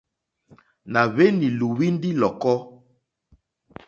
Nà 0.91 1.01
hwenì 1.13 1.47
lùwindi 1.59 2.09
lɔ̀kɔ. 2.21 2.53